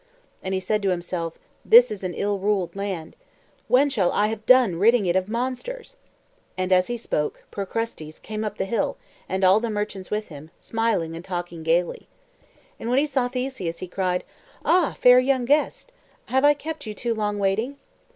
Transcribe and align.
And 0.41 0.55
he 0.55 0.59
said 0.59 0.81
to 0.81 0.89
himself: 0.89 1.37
"This 1.63 1.91
is 1.91 2.03
an 2.03 2.15
ill 2.15 2.39
ruled 2.39 2.75
land; 2.75 3.15
when 3.67 3.87
shall 3.87 4.11
I 4.11 4.29
have 4.29 4.47
done 4.47 4.77
ridding 4.79 5.05
it 5.05 5.15
of 5.15 5.29
monsters?" 5.29 5.95
And, 6.57 6.71
as 6.71 6.87
he 6.87 6.97
spoke, 6.97 7.43
Procrustes 7.51 8.17
came 8.17 8.43
up 8.43 8.57
the 8.57 8.65
hill, 8.65 8.97
and 9.29 9.43
all 9.43 9.59
the 9.59 9.69
merchants 9.69 10.09
with 10.09 10.29
him, 10.29 10.49
smiling 10.57 11.15
and 11.15 11.23
talking 11.23 11.61
gaily. 11.61 12.07
And 12.79 12.89
when 12.89 12.97
he 12.97 13.05
saw 13.05 13.27
Theseus, 13.27 13.77
he 13.77 13.87
cried: 13.87 14.23
"Ah, 14.65 14.97
fair 14.99 15.19
young 15.19 15.45
guest, 15.45 15.91
have 16.29 16.43
I 16.43 16.55
kept 16.55 16.87
you 16.87 16.95
too 16.95 17.13
long 17.13 17.37
waiting?" 17.37 17.77